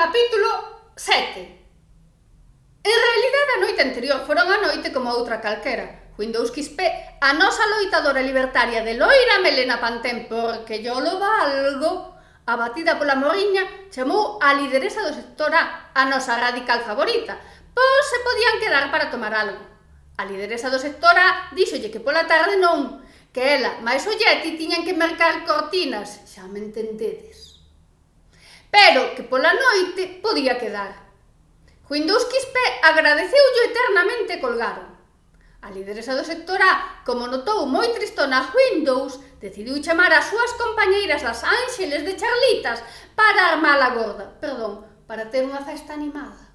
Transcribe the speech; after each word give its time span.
Capítulo 0.00 0.48
7 0.96 1.40
En 2.88 2.98
realidade 3.04 3.50
a 3.52 3.60
noite 3.60 3.84
anterior 3.84 4.24
foron 4.24 4.48
a 4.48 4.56
noite 4.56 4.96
como 4.96 5.12
outra 5.12 5.44
calquera. 5.44 6.16
Windows 6.16 6.56
XP, 6.56 6.80
a 7.20 7.36
nosa 7.36 7.68
loitadora 7.68 8.24
libertaria 8.24 8.80
de 8.80 8.96
Loira 8.96 9.44
Melena 9.44 9.76
Pantén, 9.76 10.24
porque 10.24 10.80
yo 10.80 11.04
lo 11.04 11.20
valgo, 11.20 12.16
abatida 12.48 12.96
pola 12.96 13.12
moriña, 13.12 13.60
chamou 13.92 14.40
a 14.40 14.56
lideresa 14.56 15.04
do 15.04 15.12
sector 15.12 15.52
A, 15.52 15.92
a 15.92 16.08
nosa 16.08 16.32
radical 16.40 16.80
favorita, 16.80 17.36
pois 17.76 18.04
se 18.08 18.24
podían 18.24 18.56
quedar 18.56 18.88
para 18.88 19.12
tomar 19.12 19.36
algo. 19.36 19.60
A 20.16 20.24
lideresa 20.24 20.72
do 20.72 20.80
sector 20.80 21.12
A 21.12 21.52
díxolle 21.52 21.92
que 21.92 22.00
pola 22.00 22.24
tarde 22.24 22.56
non, 22.56 23.04
que 23.36 23.44
ela 23.60 23.84
máis 23.84 24.08
o 24.08 24.16
Yeti 24.16 24.56
tiñan 24.56 24.80
que 24.80 24.96
mercar 24.96 25.44
cortinas, 25.44 26.24
xa 26.24 26.48
me 26.48 26.64
entendedes 26.64 27.39
pero 28.70 29.14
que 29.14 29.22
pola 29.22 29.52
noite 29.52 30.20
podía 30.22 30.58
quedar. 30.58 31.10
Juindúskispe 31.90 32.62
agradeceulle 32.82 33.62
eternamente 33.66 34.40
colgaron. 34.40 34.90
A 35.60 35.68
lideresa 35.68 36.16
do 36.16 36.24
sector 36.24 36.56
A, 36.56 37.04
como 37.04 37.28
notou 37.28 37.68
moi 37.68 37.92
tristona 37.92 38.48
Windows, 38.48 39.20
decidiu 39.44 39.76
chamar 39.84 40.08
as 40.14 40.32
súas 40.32 40.56
compañeiras 40.56 41.20
das 41.20 41.44
Ángeles 41.44 42.00
de 42.06 42.16
Charlitas 42.16 42.80
para 43.12 43.52
armar 43.52 43.76
a 43.76 43.90
gorda, 43.92 44.40
perdón, 44.40 44.86
para 45.04 45.28
ter 45.28 45.44
unha 45.44 45.60
festa 45.60 45.92
animada. 45.92 46.48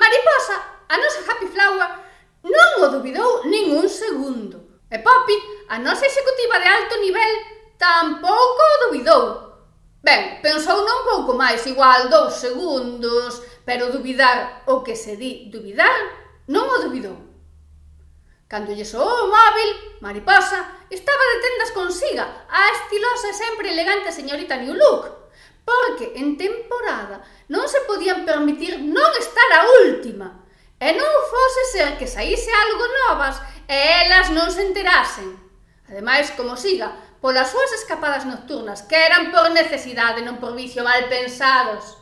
Mariposa, 0.00 0.56
a 0.88 0.94
nosa 0.96 1.20
Happy 1.28 1.48
Flower, 1.52 1.90
non 2.40 2.70
o 2.80 2.86
dubidou 2.88 3.44
nin 3.44 3.76
un 3.76 3.84
segundo. 3.84 4.80
E 4.88 4.96
Poppy, 5.04 5.36
a 5.68 5.76
nosa 5.76 6.08
executiva 6.08 6.56
de 6.56 6.68
alto 6.72 6.96
nivel, 7.04 7.32
tampouco 7.76 8.62
o 8.64 8.80
dubidou. 8.88 9.51
Ben, 10.02 10.42
pensou 10.42 10.82
non 10.82 11.06
pouco 11.06 11.38
máis, 11.38 11.62
igual 11.70 12.10
dous 12.10 12.34
segundos, 12.42 13.38
pero 13.62 13.94
dubidar 13.94 14.66
o 14.66 14.82
que 14.82 14.98
se 14.98 15.14
di 15.14 15.46
dubidar, 15.46 15.94
non 16.50 16.66
o 16.66 16.82
dubidou. 16.82 17.14
Cando 18.50 18.74
lle 18.74 18.82
soou 18.82 19.06
o 19.06 19.30
móvil, 19.30 20.02
Mariposa 20.02 20.82
estaba 20.90 21.24
de 21.30 21.38
tendas 21.46 21.70
consiga 21.70 22.26
a 22.50 22.60
estilosa 22.74 23.30
e 23.30 23.38
sempre 23.38 23.70
elegante 23.70 24.10
señorita 24.10 24.58
New 24.58 24.74
Look, 24.74 25.06
porque 25.62 26.18
en 26.18 26.34
temporada 26.34 27.22
non 27.46 27.70
se 27.70 27.86
podían 27.86 28.26
permitir 28.26 28.82
non 28.82 29.08
estar 29.14 29.50
a 29.54 29.86
última, 29.86 30.42
e 30.82 30.90
non 30.98 31.12
fose 31.30 31.62
ser 31.78 31.94
que 31.94 32.10
saíse 32.10 32.50
algo 32.50 32.84
novas 33.06 33.38
e 33.70 33.78
elas 34.02 34.34
non 34.34 34.50
se 34.50 34.66
enterasen. 34.66 35.30
Ademais, 35.86 36.34
como 36.34 36.58
siga, 36.58 36.90
polas 37.22 37.54
súas 37.54 37.70
escapadas 37.78 38.26
nocturnas, 38.26 38.82
que 38.82 38.98
eran 38.98 39.30
por 39.30 39.46
necesidade, 39.54 40.26
non 40.26 40.42
por 40.42 40.58
vicio 40.58 40.82
mal 40.82 41.06
pensados. 41.06 41.94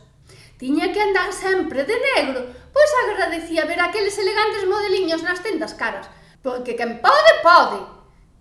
Tiña 0.57 0.89
que 0.89 0.97
andar 0.97 1.29
sempre 1.29 1.85
de 1.85 1.93
negro, 1.93 2.41
pois 2.73 2.91
agradecía 3.05 3.69
ver 3.69 3.77
aqueles 3.77 4.17
elegantes 4.17 4.65
modeliños 4.65 5.21
nas 5.21 5.45
tendas 5.45 5.77
caras, 5.77 6.09
porque 6.41 6.73
quen 6.73 6.97
pode, 7.05 7.33
pode. 7.45 7.79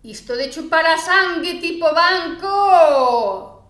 Isto 0.01 0.33
de 0.41 0.49
chupar 0.49 0.89
a 0.89 0.97
sangue 0.97 1.61
tipo 1.61 1.85
banco... 1.93 3.61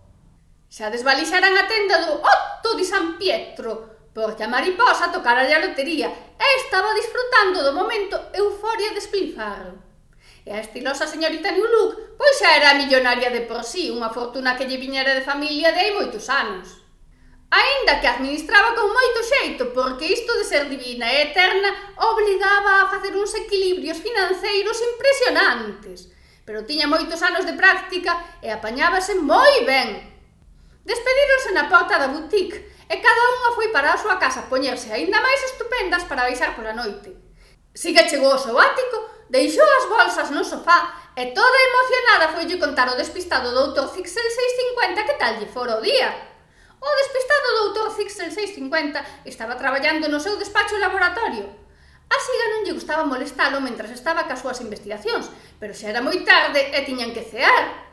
Xa 0.71 0.87
desvalixaran 0.87 1.51
a 1.59 1.67
tenda 1.67 1.99
do 2.07 2.23
Otto 2.23 2.79
di 2.79 2.87
San 2.87 3.19
Pietro, 3.19 4.07
porque 4.15 4.47
a 4.47 4.53
mariposa 4.55 5.11
tocara 5.11 5.43
a 5.43 5.59
lotería 5.59 6.15
e 6.39 6.47
estaba 6.63 6.95
disfrutando 6.95 7.67
do 7.67 7.75
momento 7.75 8.15
euforia 8.31 8.95
de 8.95 9.03
espilfarro. 9.03 9.90
E 10.45 10.51
a 10.57 10.61
estilosa 10.65 11.05
señorita 11.05 11.53
New 11.53 11.69
Look, 11.69 12.17
pois 12.17 12.35
xa 12.41 12.57
era 12.57 12.79
millonaria 12.81 13.29
de 13.29 13.45
por 13.45 13.61
sí, 13.61 13.93
unha 13.93 14.09
fortuna 14.09 14.57
que 14.57 14.65
lle 14.65 14.81
viñera 14.81 15.13
de 15.13 15.27
familia 15.27 15.69
de 15.73 15.81
hai 15.85 15.93
moitos 15.93 16.33
anos. 16.33 16.81
Aínda 17.51 18.01
que 18.01 18.09
administraba 18.09 18.73
con 18.79 18.89
moito 18.89 19.21
xeito, 19.27 19.75
porque 19.77 20.09
isto 20.09 20.33
de 20.39 20.47
ser 20.47 20.71
divina 20.71 21.11
e 21.13 21.29
eterna 21.29 21.69
obligaba 21.99 22.73
a 22.81 22.89
facer 22.89 23.13
uns 23.13 23.35
equilibrios 23.35 23.99
financeiros 23.99 24.79
impresionantes, 24.81 26.09
pero 26.47 26.65
tiña 26.65 26.87
moitos 26.89 27.21
anos 27.21 27.45
de 27.45 27.59
práctica 27.59 28.41
e 28.41 28.49
apañábase 28.49 29.19
moi 29.21 29.67
ben. 29.69 29.99
Despedíronse 30.87 31.51
na 31.53 31.69
porta 31.69 32.01
da 32.01 32.09
boutique 32.09 32.57
e 32.89 32.95
cada 32.97 33.25
unha 33.37 33.51
foi 33.53 33.69
para 33.75 33.93
a 33.93 34.01
súa 34.01 34.17
casa 34.17 34.49
poñerse 34.49 34.89
aínda 34.89 35.21
máis 35.21 35.43
estupendas 35.45 36.09
para 36.09 36.25
baixar 36.25 36.57
pola 36.57 36.73
noite. 36.73 37.13
Siga 37.77 38.09
chegou 38.09 38.33
ao 38.33 38.41
seu 38.41 38.57
ático 38.57 39.20
deixou 39.31 39.65
as 39.79 39.87
bolsas 39.87 40.29
no 40.35 40.43
sofá 40.43 41.15
e 41.15 41.31
toda 41.31 41.67
emocionada 41.71 42.35
foille 42.35 42.59
contar 42.59 42.91
o 42.91 42.99
despistado 42.99 43.55
doutor 43.55 43.87
Zixel 43.95 44.27
650 44.27 45.07
que 45.07 45.15
tal 45.15 45.39
lle 45.39 45.47
fora 45.47 45.79
o 45.79 45.81
día. 45.81 46.11
O 46.83 46.91
despistado 46.99 47.49
doutor 47.63 47.95
Zixel 47.95 48.31
650 48.35 48.99
estaba 49.25 49.55
traballando 49.55 50.11
no 50.11 50.19
seu 50.19 50.35
despacho 50.37 50.77
laboratorio. 50.83 51.47
A 52.11 52.19
siga 52.19 52.47
non 52.51 52.67
lle 52.67 52.75
gustaba 52.75 53.07
molestalo 53.07 53.63
mentras 53.63 53.95
estaba 53.95 54.27
cas 54.27 54.43
súas 54.43 54.59
investigacións, 54.67 55.31
pero 55.63 55.71
xa 55.71 55.95
era 55.95 56.03
moi 56.03 56.27
tarde 56.27 56.75
e 56.75 56.79
tiñan 56.83 57.15
que 57.15 57.23
cear. 57.23 57.87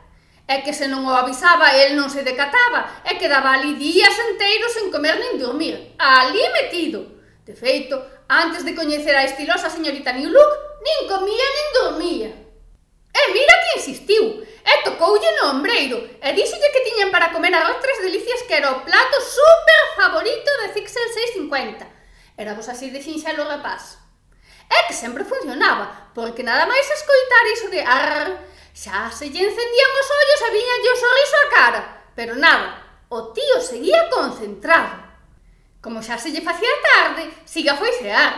É 0.48 0.64
que 0.64 0.74
se 0.74 0.90
non 0.90 1.06
o 1.06 1.14
avisaba, 1.14 1.70
el 1.76 1.94
non 1.94 2.10
se 2.10 2.26
decataba, 2.26 3.04
e 3.06 3.14
quedaba 3.20 3.54
ali 3.54 3.78
días 3.78 4.16
enteiros 4.26 4.74
sen 4.74 4.90
comer 4.90 5.20
nin 5.22 5.38
dormir, 5.38 5.94
ali 6.00 6.42
metido. 6.50 7.04
De 7.46 7.54
feito, 7.54 7.94
antes 8.26 8.64
de 8.66 8.74
coñecer 8.74 9.14
a 9.14 9.28
estilosa 9.28 9.68
señorita 9.70 10.16
New 10.16 10.32
Look, 10.32 10.67
nin 10.84 11.00
comía 11.08 11.46
nin 11.56 11.68
dormía. 11.78 12.30
E 13.18 13.22
mira 13.32 13.54
que 13.62 13.78
insistiu, 13.78 14.24
e 14.44 14.74
tocoulle 14.84 15.30
no 15.40 15.58
ombreiro, 15.58 15.98
e 16.20 16.28
díxolle 16.36 16.72
que 16.72 16.84
tiñan 16.86 17.10
para 17.10 17.32
comer 17.32 17.54
arroz 17.54 17.80
tres 17.80 17.98
delicias 18.04 18.44
que 18.46 18.56
era 18.60 18.72
o 18.72 18.84
plato 18.84 19.16
super 19.20 19.82
favorito 19.96 20.50
de 20.62 20.72
Fixel 20.76 21.08
650. 21.42 21.82
Era 22.36 22.54
vos 22.54 22.68
así 22.68 22.90
de 22.90 23.02
xinxelo 23.02 23.48
rapaz. 23.48 23.98
É 24.68 24.86
que 24.86 24.94
sempre 24.94 25.24
funcionaba, 25.24 26.12
porque 26.14 26.44
nada 26.44 26.68
máis 26.68 26.86
escoitar 26.86 27.44
iso 27.56 27.68
de 27.72 27.80
arr, 27.80 28.36
xa 28.76 29.10
se 29.10 29.26
lle 29.32 29.42
encendían 29.42 29.92
os 29.98 30.08
ollos 30.20 30.40
e 30.46 30.50
viña 30.54 30.76
o 30.92 31.00
sorriso 31.02 31.36
a 31.40 31.50
cara. 31.50 31.82
Pero 32.14 32.36
nada, 32.36 33.02
o 33.08 33.32
tío 33.32 33.58
seguía 33.60 34.10
concentrado. 34.12 35.08
Como 35.80 36.02
xa 36.02 36.18
se 36.18 36.30
lle 36.30 36.44
facía 36.44 36.74
tarde, 36.82 37.32
siga 37.48 37.74
foi 37.74 37.90
xear. 37.96 38.34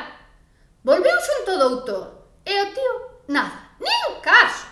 Volveu 0.85 1.19
xunto 1.21 1.59
doutor, 1.59 2.20
E 2.51 2.57
o 2.59 2.67
tío, 2.75 2.95
nada, 3.31 3.79
nin 3.79 4.19
caso. 4.19 4.67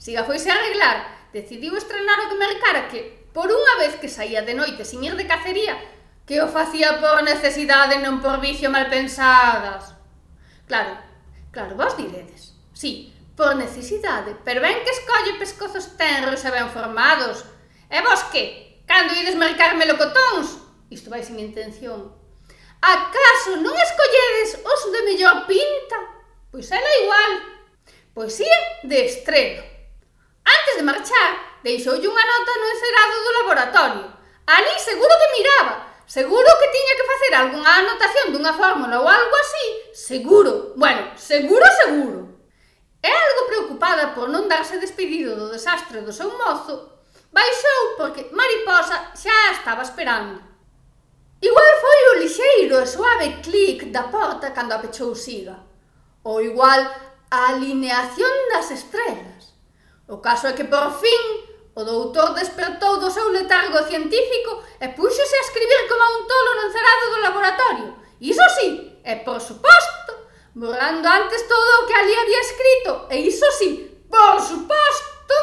Siga 0.00 0.24
foise 0.24 0.48
a 0.48 0.56
arreglar, 0.56 1.28
decidiu 1.36 1.76
estrenar 1.76 2.16
o 2.24 2.28
que 2.32 2.40
mercara 2.40 2.88
que, 2.88 3.28
por 3.36 3.52
unha 3.52 3.76
vez 3.76 4.00
que 4.00 4.08
saía 4.08 4.40
de 4.40 4.56
noite 4.56 4.88
sin 4.88 5.04
ir 5.04 5.12
de 5.12 5.28
cacería, 5.28 5.76
que 6.24 6.40
o 6.40 6.48
facía 6.48 6.96
por 6.96 7.20
necesidade 7.20 8.00
non 8.00 8.24
por 8.24 8.40
vicio 8.40 8.72
mal 8.72 8.88
pensadas. 8.88 9.92
Claro, 10.64 10.96
claro, 11.52 11.76
vos 11.76 11.92
diredes. 11.92 12.56
Sí, 12.72 13.12
por 13.36 13.52
necesidade, 13.52 14.32
pero 14.40 14.64
ben 14.64 14.80
que 14.80 14.96
escolle 14.96 15.36
pescozos 15.36 15.92
tenros 16.00 16.40
e 16.40 16.48
ben 16.48 16.72
formados. 16.72 17.44
E 17.92 18.00
vos 18.00 18.32
que? 18.32 18.80
Cando 18.88 19.12
ides 19.12 19.36
mercar 19.36 19.76
melocotóns? 19.76 20.56
Isto 20.88 21.12
vai 21.12 21.20
sin 21.20 21.36
intención. 21.36 22.16
Acaso 22.80 23.60
non 23.60 23.76
escolledes 23.76 24.56
os 24.64 24.80
de 24.88 25.00
mellor 25.04 25.44
pinta? 25.44 26.17
Pois 26.50 26.70
ela 26.72 26.96
igual. 27.02 27.32
Poesía 28.14 28.58
de 28.82 29.04
estreno. 29.04 29.62
Antes 30.40 30.76
de 30.76 30.82
marchar, 30.82 31.60
deixoulle 31.62 32.08
unha 32.08 32.24
nota 32.24 32.52
no 32.56 32.72
encerado 32.72 33.16
do 33.20 33.36
laboratorio. 33.44 34.06
Ali 34.48 34.74
seguro 34.80 35.12
que 35.20 35.34
miraba, 35.36 35.92
seguro 36.08 36.48
que 36.56 36.72
tiña 36.72 36.96
que 36.96 37.10
facer 37.12 37.32
algunha 37.36 37.68
anotación 37.68 38.32
dunha 38.32 38.56
fórmula 38.56 38.96
ou 38.96 39.04
algo 39.04 39.36
así, 39.36 39.92
seguro, 39.92 40.72
bueno, 40.72 41.12
seguro, 41.20 41.68
seguro. 41.84 42.20
E 43.04 43.12
algo 43.12 43.44
preocupada 43.52 44.16
por 44.16 44.32
non 44.32 44.48
darse 44.48 44.80
despedido 44.80 45.36
do 45.36 45.52
desastre 45.52 46.00
do 46.00 46.16
seu 46.16 46.32
mozo, 46.32 47.04
baixou 47.28 48.00
porque 48.00 48.32
Mariposa 48.32 49.12
xa 49.12 49.52
estaba 49.52 49.84
esperando. 49.84 50.40
Igual 51.44 51.70
foi 51.84 52.00
o 52.08 52.18
lixeiro 52.24 52.80
e 52.80 52.88
suave 52.88 53.44
clic 53.44 53.92
da 53.92 54.08
porta 54.08 54.56
cando 54.56 54.72
a 54.72 54.80
pechou 54.80 55.12
siga. 55.12 55.67
Ou 56.24 56.40
igual 56.40 56.80
a 57.30 57.48
alineación 57.50 58.32
das 58.52 58.70
estrelas. 58.70 59.54
O 60.08 60.18
caso 60.18 60.48
é 60.48 60.52
que 60.52 60.64
por 60.64 60.90
fin 60.98 61.22
o 61.74 61.84
doutor 61.84 62.34
despertou 62.34 62.98
do 62.98 63.10
seu 63.10 63.28
letargo 63.28 63.78
científico 63.86 64.64
e 64.80 64.88
púxose 64.88 65.36
a 65.36 65.44
escribir 65.46 65.88
como 65.88 66.02
un 66.18 66.26
tolo 66.26 66.54
no 66.54 66.66
encerado 66.66 67.04
do 67.10 67.20
laboratorio. 67.20 67.96
Iso 68.20 68.42
sí, 68.58 68.98
e 69.04 69.16
por 69.16 69.40
suposto, 69.40 70.12
borrando 70.54 71.06
antes 71.06 71.46
todo 71.46 71.70
o 71.82 71.86
que 71.86 71.94
ali 71.94 72.14
había 72.14 72.40
escrito, 72.40 73.06
e 73.10 73.20
iso 73.20 73.46
sí, 73.52 74.02
por 74.10 74.40
suposto, 74.40 75.34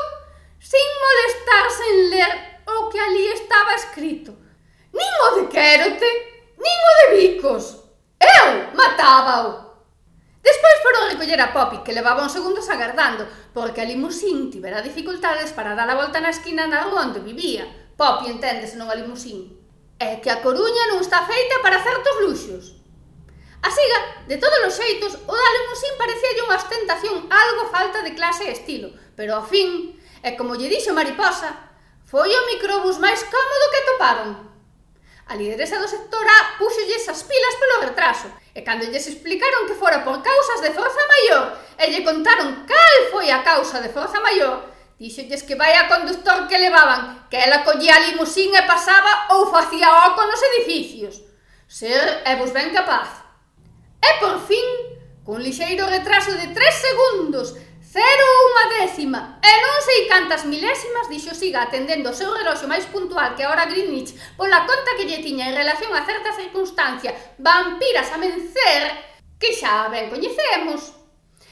sin 0.59 0.87
molestarse 1.05 1.83
en 1.91 2.09
ler 2.09 2.33
o 2.67 2.89
que 2.89 2.99
ali 2.99 3.27
estaba 3.31 3.75
escrito. 3.75 4.35
Nin 4.91 5.13
o 5.23 5.35
de 5.35 5.47
Quérote, 5.47 6.09
nin 6.57 6.79
o 6.89 6.91
de 6.99 7.05
Bicos. 7.15 7.79
Eu 8.19 8.75
matábao. 8.75 9.64
Despois 10.45 10.77
foron 10.85 11.09
recoller 11.09 11.41
a 11.41 11.49
Poppy, 11.49 11.81
que 11.81 11.97
levaba 11.97 12.21
uns 12.21 12.37
segundos 12.37 12.69
agardando, 12.69 13.25
porque 13.49 13.81
a 13.81 13.89
limusín 13.89 14.53
tivera 14.53 14.85
dificultades 14.85 15.49
para 15.57 15.73
dar 15.73 15.89
a 15.89 15.97
volta 15.97 16.21
na 16.21 16.29
esquina 16.29 16.69
na 16.69 16.85
rúa 16.85 17.09
onde 17.09 17.25
vivía. 17.25 17.65
Poppy 17.97 18.29
enténdese 18.29 18.77
non 18.77 18.93
a 18.93 18.95
limusín. 18.95 19.57
É 19.97 20.21
que 20.21 20.29
a 20.29 20.45
Coruña 20.45 20.85
non 20.93 21.01
está 21.01 21.25
feita 21.25 21.65
para 21.65 21.81
certos 21.81 22.15
luxos. 22.21 22.63
Asiga, 23.65 23.99
de 24.29 24.37
todos 24.37 24.61
os 24.69 24.77
xeitos, 24.77 25.17
o 25.25 25.33
da 25.33 25.55
limusín 25.57 25.97
parecía 25.97 26.45
unha 26.45 26.61
ostentación 26.61 27.25
algo 27.25 27.73
falta 27.73 28.05
de 28.05 28.13
clase 28.13 28.45
e 28.45 28.53
estilo, 28.53 28.93
pero 29.17 29.33
ao 29.33 29.49
fin, 29.49 29.97
e 30.21 30.29
como 30.37 30.53
lle 30.53 30.69
dixo 30.69 30.93
Mariposa, 30.93 31.57
foi 32.05 32.29
o 32.29 32.45
microbús 32.53 33.01
máis 33.01 33.25
cómodo 33.25 33.71
que 33.73 33.87
toparon. 33.89 34.29
A 35.27 35.35
lideresa 35.35 35.81
do 35.81 35.87
sector 35.87 36.21
A 36.21 36.57
púxolles 36.57 37.09
as 37.09 37.23
pilas 37.23 37.55
polo 37.57 37.81
retraso, 37.87 38.29
e 38.53 38.61
cando 38.61 38.85
lles 38.85 39.07
explicaron 39.07 39.65
que 39.65 39.79
fora 39.81 40.05
por 40.05 40.21
causas 40.21 40.61
de 40.61 40.71
forza 40.71 41.01
maior 41.13 41.57
e 41.81 41.91
lle 41.91 42.05
contaron 42.05 42.63
cal 42.69 42.95
foi 43.11 43.27
a 43.33 43.43
causa 43.43 43.81
de 43.81 43.89
forza 43.89 44.21
maior, 44.21 44.75
Díxolles 44.97 45.43
que 45.43 45.59
vai 45.59 45.75
a 45.75 45.89
conductor 45.91 46.47
que 46.47 46.57
levaban, 46.57 47.27
que 47.29 47.35
ela 47.35 47.67
collía 47.67 47.95
a 47.95 47.99
limusín 47.99 48.55
e 48.55 48.63
pasaba 48.63 49.27
ou 49.35 49.51
facía 49.51 50.07
oco 50.07 50.23
nos 50.23 50.39
edificios. 50.55 51.19
Ser 51.67 52.23
é 52.23 52.39
vos 52.39 52.55
ben 52.55 52.71
capaz. 52.71 53.19
E 53.99 54.11
por 54.23 54.39
fin, 54.47 54.63
cun 55.27 55.43
lixeiro 55.43 55.91
retraso 55.91 56.31
de 56.39 56.47
3 56.47 56.55
segundos, 56.87 57.59
0,1 57.83 58.54
milésima 58.95 59.39
e 59.43 59.51
non 59.59 59.77
sei 59.83 60.07
cantas 60.07 60.47
milésimas 60.47 61.11
dixo 61.11 61.35
siga 61.35 61.67
atendendo 61.67 62.09
o 62.09 62.15
seu 62.15 62.31
reloxo 62.31 62.67
máis 62.67 62.87
puntual 62.87 63.35
que 63.35 63.43
a 63.43 63.51
hora 63.51 63.67
Greenwich 63.67 64.15
pola 64.39 64.63
conta 64.63 64.95
que 64.95 65.03
lle 65.03 65.19
tiña 65.19 65.51
en 65.51 65.55
relación 65.59 65.91
a 65.91 66.05
certa 66.07 66.31
circunstancia 66.31 67.11
vampiras 67.37 68.07
a 68.15 68.17
vencer 68.17 68.83
que 69.35 69.51
xa 69.51 69.91
ben 69.91 70.07
coñecemos. 70.07 70.95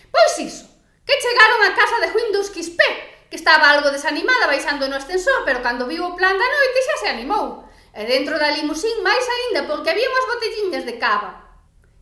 Pois 0.07 0.34
iso, 0.40 0.66
que 1.04 1.19
chegaron 1.19 1.60
á 1.68 1.75
casa 1.75 1.98
de 2.00 2.13
Windows 2.16 2.48
XP, 2.48 2.80
que 3.28 3.36
estaba 3.36 3.75
algo 3.75 3.92
desanimada 3.92 4.48
baixando 4.48 4.88
no 4.88 4.96
ascensor, 4.96 5.44
pero 5.44 5.60
cando 5.60 5.89
viu 5.89 6.07
o 6.07 6.16
plan 6.16 6.38
da 6.39 6.48
noite 6.48 6.80
xa 6.88 6.96
se 7.04 7.07
animou. 7.12 7.68
E 7.94 8.07
dentro 8.07 8.39
da 8.39 8.56
limusín 8.56 9.04
máis 9.04 9.25
aínda 9.28 9.68
porque 9.68 9.92
había 9.92 10.07
unhas 10.07 10.30
botelliñas 10.31 10.88
de 10.88 10.96
cava. 10.96 11.44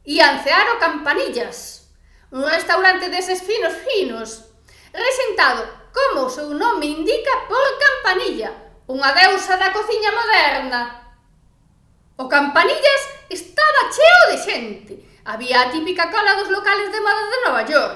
Ían 0.05 0.39
cear 0.45 0.69
o 0.71 0.79
campanillas. 0.79 1.89
Un 2.31 2.47
restaurante 2.47 3.11
deses 3.11 3.44
finos 3.44 3.75
finos, 3.83 4.50
rexentado, 4.93 5.67
como 5.91 6.27
o 6.27 6.29
seu 6.29 6.53
nome 6.53 6.88
indica, 6.88 7.47
por 7.47 7.65
Campanilla, 7.79 8.51
unha 8.88 9.11
deusa 9.15 9.55
da 9.55 9.71
cociña 9.71 10.11
moderna. 10.11 10.81
O 12.19 12.27
Campanillas 12.27 13.01
estaba 13.31 13.89
cheo 13.91 14.21
de 14.31 14.38
xente. 14.38 14.93
Había 15.25 15.67
a 15.67 15.71
típica 15.71 16.11
cola 16.11 16.35
dos 16.35 16.49
locales 16.51 16.91
de 16.91 16.99
moda 16.99 17.23
de 17.27 17.39
Nova 17.45 17.63
York. 17.65 17.95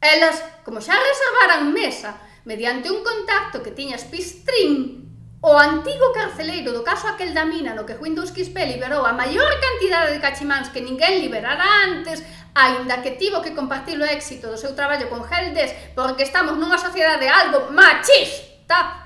Elas, 0.00 0.36
como 0.64 0.80
xa 0.84 0.96
reservaran 0.96 1.72
mesa, 1.72 2.20
mediante 2.44 2.92
un 2.92 3.00
contacto 3.00 3.62
que 3.62 3.72
tiña 3.72 3.96
Pistrín, 3.96 5.04
O 5.44 5.60
antigo 5.60 6.08
carceleiro 6.16 6.72
do 6.72 6.80
caso 6.80 7.04
aquel 7.04 7.36
da 7.36 7.44
mina 7.44 7.76
no 7.76 7.84
que 7.84 8.00
Windows 8.00 8.32
XP 8.32 8.56
liberou 8.64 9.04
a 9.04 9.12
maior 9.12 9.52
cantidade 9.60 10.16
de 10.16 10.24
cachimáns 10.24 10.72
que 10.72 10.80
ninguén 10.80 11.20
liberara 11.20 11.84
antes 11.84 12.24
aínda 12.54 13.02
que 13.02 13.18
tivo 13.18 13.42
que 13.42 13.54
compartir 13.54 13.98
o 13.98 14.06
éxito 14.06 14.46
do 14.46 14.56
seu 14.56 14.78
traballo 14.78 15.10
con 15.10 15.26
Heldes 15.26 15.74
porque 15.98 16.22
estamos 16.22 16.54
nunha 16.54 16.78
sociedade 16.78 17.26
algo 17.26 17.74
machista 17.74 19.04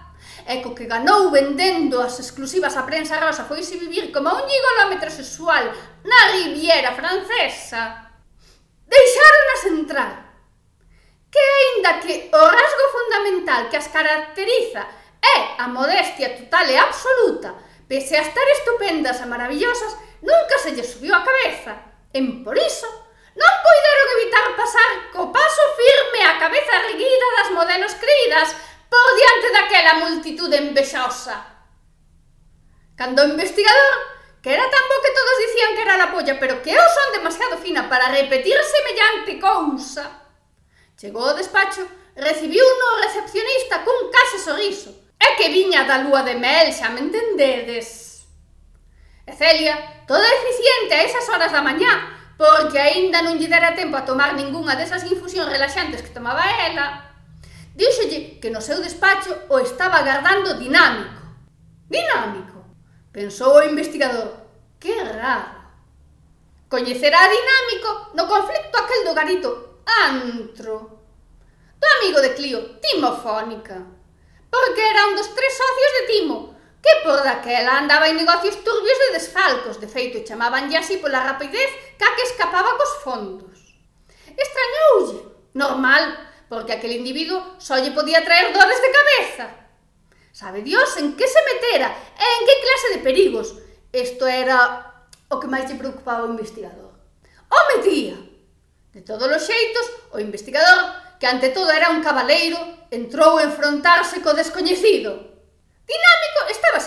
e 0.49 0.61
co 0.61 0.77
que 0.77 0.89
ganou 0.89 1.33
vendendo 1.33 2.01
as 2.01 2.21
exclusivas 2.21 2.77
á 2.77 2.85
prensa 2.85 3.17
rosa 3.17 3.49
foise 3.49 3.81
vivir 3.81 4.13
como 4.13 4.29
un 4.29 4.45
gigolo 4.45 4.93
metrosexual 4.93 5.65
na 6.05 6.21
Riviera 6.33 6.93
francesa, 6.93 8.13
deixáronas 8.89 9.63
entrar. 9.69 10.13
Que 11.29 11.41
aínda 11.41 12.01
que 12.01 12.33
o 12.33 12.43
rasgo 12.49 12.87
fundamental 12.97 13.69
que 13.69 13.77
as 13.77 13.93
caracteriza 13.93 14.89
é 15.21 15.61
a 15.61 15.69
modestia 15.69 16.33
total 16.33 16.65
e 16.69 16.77
absoluta, 16.81 17.53
pese 17.85 18.17
a 18.17 18.25
estar 18.25 18.49
estupendas 18.57 19.21
e 19.21 19.27
maravillosas, 19.29 19.93
nunca 20.25 20.57
se 20.57 20.73
lle 20.73 20.85
subiu 20.85 21.13
a 21.13 21.21
cabeza, 21.21 21.77
en 22.17 22.41
por 22.41 22.57
iso 22.57 23.08
Non 23.39 23.55
puideron 23.63 24.07
evitar 24.19 24.47
pasar 24.59 24.91
co 25.15 25.31
paso 25.31 25.65
firme 25.79 26.21
a 26.27 26.39
cabeza 26.43 26.75
erguida 26.91 27.27
das 27.39 27.49
modelos 27.55 27.95
creídas 27.95 28.51
por 28.91 29.07
diante 29.15 29.49
daquela 29.55 29.95
multitude 30.03 30.59
envexosa. 30.59 31.37
Cando 32.99 33.23
o 33.23 33.31
investigador, 33.31 33.95
que 34.43 34.51
era 34.51 34.67
tan 34.67 34.85
bo 34.91 34.99
que 34.99 35.15
todos 35.15 35.43
dicían 35.47 35.75
que 35.79 35.83
era 35.87 36.01
la 36.03 36.11
polla, 36.11 36.35
pero 36.43 36.59
que 36.59 36.75
eu 36.75 36.87
son 36.91 37.15
demasiado 37.15 37.63
fina 37.63 37.87
para 37.87 38.11
repetir 38.11 38.59
semellante 38.59 39.39
cousa, 39.39 40.05
chegou 40.99 41.23
ao 41.31 41.39
despacho, 41.39 41.87
recibiu 42.19 42.67
no 42.67 43.07
recepcionista 43.07 43.87
cun 43.87 44.11
case 44.11 44.43
sorriso. 44.43 44.91
É 45.19 45.35
que 45.39 45.51
viña 45.51 45.87
da 45.87 46.03
lúa 46.03 46.23
de 46.23 46.35
mel, 46.35 46.75
xa 46.75 46.91
me 46.91 47.07
entendedes. 47.07 48.27
E 49.27 49.33
Celia, 49.33 50.03
toda 50.07 50.27
eficiente 50.27 50.95
a 50.95 51.05
esas 51.05 51.29
horas 51.29 51.53
da 51.53 51.63
mañá, 51.63 52.18
porque 52.39 52.79
aínda 52.79 53.19
non 53.21 53.35
lle 53.35 53.51
dera 53.51 53.75
tempo 53.75 53.99
a 53.99 54.07
tomar 54.07 54.39
ningunha 54.39 54.79
desas 54.79 55.03
infusións 55.03 55.51
relaxantes 55.51 56.07
que 56.07 56.15
tomaba 56.15 56.47
ela, 56.63 57.19
díxolle 57.75 58.39
que 58.39 58.55
no 58.55 58.63
seu 58.63 58.79
despacho 58.79 59.35
o 59.51 59.59
estaba 59.59 59.99
agardando 59.99 60.55
dinámico. 60.55 61.19
Dinámico, 61.91 62.63
pensou 63.11 63.59
o 63.59 63.67
investigador. 63.67 64.47
Que 64.79 64.95
raro. 65.03 65.59
Coñecerá 66.71 67.19
a 67.27 67.33
dinámico 67.33 68.15
no 68.15 68.31
conflicto 68.31 68.79
aquel 68.79 69.03
do 69.03 69.19
garito 69.19 69.51
antro 70.07 71.03
do 71.81 71.87
amigo 71.99 72.21
de 72.21 72.35
Clio, 72.35 72.79
Timofónica, 72.79 73.83
porque 74.51 74.83
era 74.83 75.07
un 75.07 75.15
dos 75.15 75.35
tres 75.35 75.55
socios 75.57 75.93
de 75.99 76.07
Timo, 76.13 76.55
que 76.89 77.05
por 77.05 77.21
daquela 77.23 77.77
andaba 77.77 78.09
en 78.09 78.17
negocios 78.17 78.65
turbios 78.65 78.99
de 78.99 79.13
desfalcos, 79.21 79.77
de 79.81 79.89
feito 79.89 80.25
chamabanlle 80.25 80.81
así 80.81 80.97
pola 80.97 81.21
rapidez 81.21 81.69
ca 82.01 82.09
que 82.17 82.25
escapaba 82.25 82.79
cos 82.81 83.05
fondos. 83.05 83.57
Extrañoulle, 84.33 85.29
normal, 85.53 86.17
porque 86.49 86.73
aquel 86.73 86.97
individuo 86.97 87.61
só 87.61 87.77
lle 87.77 87.93
podía 87.93 88.25
traer 88.25 88.57
dores 88.57 88.81
de 88.81 88.95
cabeza. 88.99 89.47
Sabe 90.33 90.63
Dios 90.63 90.97
en 90.97 91.13
que 91.13 91.29
se 91.29 91.43
metera 91.45 91.93
e 91.93 92.25
en 92.25 92.43
que 92.47 92.63
clase 92.65 92.89
de 92.97 93.05
perigos. 93.05 93.49
Isto 93.93 94.25
era 94.25 94.59
o 95.29 95.37
que 95.37 95.51
máis 95.51 95.69
lle 95.69 95.77
preocupaba 95.77 96.25
o 96.25 96.33
investigador. 96.33 96.97
O 97.53 97.59
metía! 97.77 98.17
De 98.97 99.05
todos 99.05 99.29
os 99.29 99.45
xeitos, 99.45 99.87
o 100.15 100.17
investigador, 100.17 101.19
que 101.21 101.29
ante 101.29 101.53
todo 101.53 101.69
era 101.69 101.93
un 101.93 102.01
cabaleiro, 102.01 102.57
entrou 102.89 103.37
a 103.37 103.45
enfrontarse 103.45 104.25
co 104.25 104.33
descoñecido. 104.33 105.29
Dinam 105.89 106.18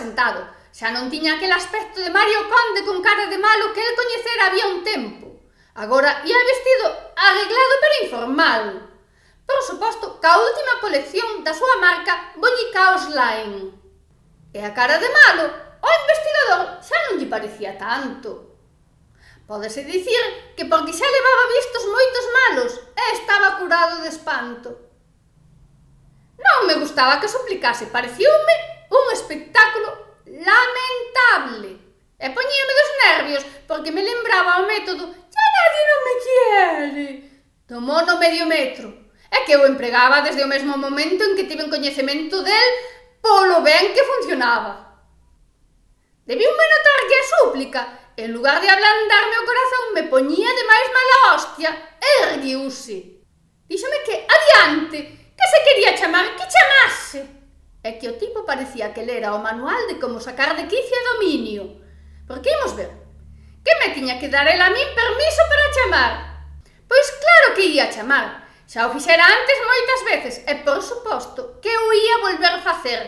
sentado. 0.02 0.42
Xa 0.74 0.90
non 0.90 1.14
tiña 1.14 1.38
aquel 1.38 1.54
aspecto 1.54 2.02
de 2.02 2.10
Mario 2.10 2.50
Conde 2.50 2.82
con 2.88 3.06
cara 3.06 3.30
de 3.30 3.38
malo 3.38 3.70
que 3.76 3.84
el 3.86 3.94
coñecera 3.94 4.44
había 4.50 4.66
un 4.74 4.82
tempo. 4.82 5.28
Agora 5.78 6.26
ia 6.26 6.50
vestido 6.52 6.86
arreglado 7.14 7.74
pero 7.82 8.02
informal. 8.06 8.64
Por 9.46 9.60
suposto, 9.62 10.18
ca 10.24 10.40
última 10.40 10.80
colección 10.82 11.44
da 11.46 11.54
súa 11.54 11.76
marca 11.78 12.34
Boñicaos 12.40 13.14
Line. 13.14 13.78
E 14.56 14.60
a 14.64 14.72
cara 14.74 14.98
de 14.98 15.10
malo, 15.12 15.46
o 15.84 15.88
investigador 16.02 16.62
xa 16.82 16.98
non 17.06 17.20
lle 17.20 17.30
parecía 17.30 17.78
tanto. 17.78 18.58
Pódese 19.46 19.84
dicir 19.84 20.24
que 20.56 20.66
porque 20.66 20.96
xa 20.96 21.06
levaba 21.06 21.52
vistos 21.52 21.84
moitos 21.84 22.26
malos 22.40 22.72
e 22.96 23.04
estaba 23.20 23.60
curado 23.60 24.00
de 24.02 24.10
espanto. 24.10 24.70
Non 26.40 26.66
me 26.66 26.80
gustaba 26.80 27.20
que 27.20 27.28
suplicase, 27.28 27.92
pareciume 27.92 28.71
un 28.92 29.06
espectáculo 29.16 30.20
lamentable. 30.28 31.80
E 32.20 32.28
poñíame 32.30 32.74
dos 32.78 32.92
nervios 33.08 33.44
porque 33.66 33.96
me 33.96 34.04
lembraba 34.04 34.62
o 34.62 34.68
método 34.68 35.04
«Ya 35.08 35.46
nadie 35.58 35.82
non 35.90 36.00
me 36.06 36.16
quiere 36.26 37.32
do 37.72 37.80
mono 37.80 38.20
medio 38.20 38.46
metro. 38.46 38.92
É 39.32 39.46
que 39.46 39.54
eu 39.54 39.66
empregaba 39.66 40.20
desde 40.20 40.44
o 40.44 40.48
mesmo 40.48 40.78
momento 40.78 41.24
en 41.24 41.36
que 41.38 41.46
tiven 41.46 41.70
coñecemento 41.70 42.44
del 42.44 42.70
polo 43.24 43.62
ben 43.62 43.94
que 43.96 44.04
funcionaba. 44.04 45.08
Debiume 46.28 46.66
notar 46.68 47.02
que 47.08 47.16
a 47.16 47.30
súplica, 47.32 47.82
en 48.18 48.34
lugar 48.34 48.60
de 48.60 48.70
ablandarme 48.70 49.40
o 49.40 49.48
corazón, 49.48 49.86
me 49.96 50.04
poñía 50.04 50.52
de 50.52 50.68
máis 50.68 50.88
mala 50.92 51.18
hostia, 51.32 51.72
erguiuse. 52.20 53.24
Díxome 53.72 54.04
que 54.04 54.28
adiante, 54.28 55.00
que 55.32 55.46
se 55.48 55.60
quería 55.64 55.96
chamar, 55.96 56.36
que 56.36 56.44
chamase. 56.44 57.41
É 57.84 57.98
que 57.98 58.06
o 58.06 58.18
tipo 58.22 58.46
parecía 58.46 58.94
que 58.94 59.02
lera 59.02 59.34
o 59.34 59.42
manual 59.42 59.90
de 59.90 59.98
como 59.98 60.22
sacar 60.22 60.54
de 60.54 60.70
quicio 60.70 60.94
e 60.94 61.08
dominio. 61.18 61.82
Porque 62.30 62.54
imos 62.54 62.78
ver. 62.78 62.94
Que 63.66 63.74
me 63.82 63.90
tiña 63.90 64.22
que 64.22 64.30
dar 64.30 64.46
el 64.46 64.62
a 64.62 64.70
min 64.70 64.90
permiso 64.94 65.42
para 65.50 65.74
chamar? 65.74 66.14
Pois 66.86 67.08
claro 67.18 67.56
que 67.58 67.66
ia 67.74 67.90
chamar. 67.90 68.46
Xa 68.70 68.86
o 68.86 68.94
fixera 68.94 69.26
antes 69.26 69.58
moitas 69.66 70.02
veces 70.06 70.36
e 70.46 70.54
por 70.62 70.78
suposto 70.86 71.58
que 71.58 71.74
o 71.74 71.88
ia 71.90 72.22
volver 72.22 72.62
facer. 72.62 73.02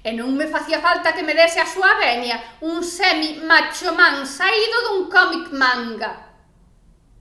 E 0.00 0.10
non 0.16 0.32
me 0.32 0.48
facía 0.48 0.80
falta 0.80 1.12
que 1.12 1.22
me 1.22 1.36
dese 1.36 1.60
a 1.60 1.68
súa 1.68 2.00
venia 2.00 2.40
un 2.64 2.80
semi 2.80 3.44
macho 3.44 3.92
man 3.92 4.24
saído 4.24 4.88
dun 4.88 5.12
cómic 5.12 5.52
manga. 5.52 6.32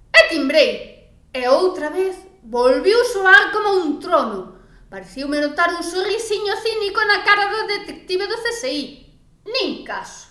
E 0.07 0.21
timbrei. 0.31 0.71
E 1.35 1.41
outra 1.51 1.91
vez 1.91 2.15
volviu 2.47 3.03
soar 3.11 3.51
como 3.51 3.75
un 3.75 3.99
trono 3.99 4.60
Pareciume 4.91 5.39
notar 5.39 5.71
un 5.74 5.81
sorrisiño 5.81 6.51
cínico 6.60 7.00
na 7.07 7.24
cara 7.24 7.48
do 7.48 7.63
detective 7.63 8.27
do 8.27 8.36
CSI. 8.43 9.07
Nin 9.48 9.88
caso. 9.88 10.27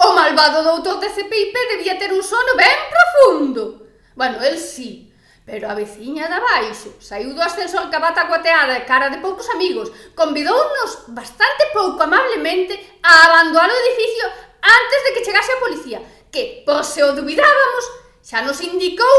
O 0.00 0.16
malvado 0.16 0.64
doutor 0.64 0.96
de 0.96 1.12
CPIP 1.12 1.52
debía 1.76 2.00
ter 2.00 2.16
un 2.16 2.24
sono 2.24 2.56
ben 2.56 2.80
profundo. 2.88 3.92
Bueno, 4.16 4.40
el 4.40 4.56
sí, 4.56 5.12
pero 5.44 5.68
a 5.68 5.76
veciña 5.76 6.32
da 6.32 6.40
baixo 6.40 6.96
saiu 6.96 7.36
do 7.36 7.44
ascensor 7.44 7.92
cabata 7.92 8.24
guateada 8.24 8.72
e 8.80 8.88
cara 8.88 9.12
de 9.12 9.20
poucos 9.20 9.44
amigos. 9.52 9.92
Convidounos 10.16 11.12
bastante 11.12 11.68
pouco 11.76 12.00
amablemente 12.00 12.72
a 13.04 13.12
abandonar 13.28 13.68
o 13.68 13.80
edificio 13.84 14.32
antes 14.64 15.00
de 15.04 15.10
que 15.12 15.24
chegase 15.28 15.52
a 15.52 15.60
policía, 15.60 16.00
que, 16.32 16.64
por 16.64 16.88
se 16.88 17.04
o 17.04 17.12
dubidábamos, 17.12 17.84
xa 18.24 18.40
nos 18.40 18.64
indicou 18.64 19.16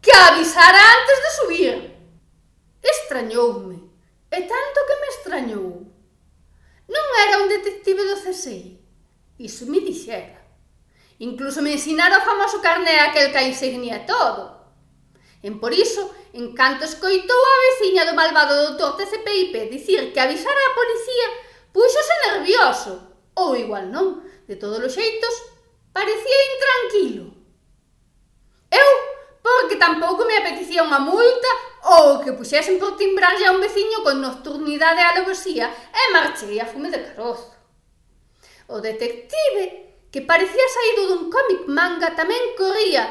que 0.00 0.08
avisara 0.08 0.80
antes 0.80 1.18
de 1.20 1.30
subir. 1.36 1.93
Extrañoume, 2.84 3.80
e 4.28 4.38
tanto 4.44 4.78
que 4.86 5.00
me 5.00 5.08
extrañou. 5.08 5.70
Non 6.84 7.06
era 7.24 7.40
un 7.40 7.48
detective 7.48 8.04
do 8.04 8.20
CSI, 8.20 8.76
iso 9.40 9.64
me 9.72 9.80
dixera. 9.80 10.44
Incluso 11.24 11.64
me 11.64 11.72
ensinara 11.72 12.20
o 12.20 12.26
famoso 12.28 12.60
carné 12.60 13.00
aquel 13.00 13.32
que 13.32 13.40
a 13.40 13.48
insignia 13.48 14.04
todo. 14.04 14.68
En 15.40 15.60
por 15.60 15.72
iso, 15.72 16.12
en 16.36 16.52
canto 16.52 16.84
escoitou 16.84 17.40
a 17.40 17.60
veciña 17.72 18.04
do 18.04 18.12
malvado 18.12 18.52
doutor 18.52 19.00
TCPIP 19.00 19.72
dicir 19.72 20.12
que 20.12 20.20
avisara 20.20 20.62
a 20.68 20.76
policía, 20.76 21.28
púxose 21.72 22.14
nervioso, 22.28 22.94
ou 23.32 23.56
igual 23.56 23.88
non, 23.88 24.20
de 24.44 24.56
todos 24.60 24.80
os 24.80 24.92
xeitos, 24.92 25.34
parecía 25.92 26.38
intranquilo. 26.52 27.32
Eu 28.68 28.88
porque 29.44 29.76
tampouco 29.76 30.24
me 30.24 30.40
apetecía 30.40 30.80
unha 30.80 31.04
multa 31.04 31.50
ou 31.84 32.24
que 32.24 32.32
puxesen 32.32 32.80
por 32.80 32.96
timbrarlle 32.96 33.44
a 33.44 33.52
un 33.52 33.60
veciño 33.60 34.00
con 34.00 34.24
nocturnidade 34.24 35.04
a 35.04 35.12
alevosía 35.12 35.68
e 35.68 36.02
marchei 36.16 36.56
a 36.56 36.64
fume 36.64 36.88
de 36.88 37.04
carozo. 37.04 37.52
O 38.72 38.80
detective, 38.80 40.08
que 40.08 40.24
parecía 40.24 40.64
saído 40.72 41.12
dun 41.12 41.28
cómic 41.28 41.68
manga, 41.68 42.16
tamén 42.16 42.56
corría, 42.56 43.04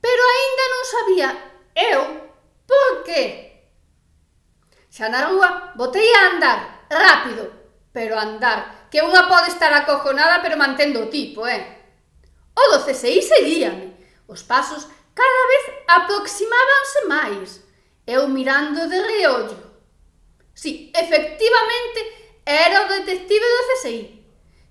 pero 0.00 0.22
aínda 0.24 0.64
non 0.72 0.84
sabía 0.88 1.28
eu 1.76 2.00
por 2.64 3.04
qué. 3.04 3.68
Xa 4.88 5.12
na 5.12 5.28
rúa 5.28 5.76
botei 5.76 6.08
a 6.16 6.32
andar, 6.32 6.88
rápido, 6.88 7.44
pero 7.92 8.16
andar, 8.16 8.88
que 8.88 9.04
unha 9.04 9.28
pode 9.28 9.52
estar 9.52 9.68
acojonada 9.76 10.40
pero 10.40 10.56
mantendo 10.56 11.04
o 11.04 11.12
tipo, 11.12 11.44
eh? 11.44 11.60
O 12.56 12.62
do 12.72 12.80
CSI 12.80 13.20
seguíame. 13.20 13.92
Os 14.24 14.40
pasos 14.40 14.88
Cada 15.14 15.42
vez 15.46 15.64
aproximábanse 15.86 17.00
máis, 17.06 17.48
eu 18.06 18.26
mirando 18.28 18.88
de 18.88 18.98
reollo. 19.00 19.58
Si, 20.52 20.90
efectivamente, 20.94 22.00
era 22.44 22.84
o 22.84 22.88
detective 22.88 23.46
do 23.54 23.62
CSI. 23.68 24.00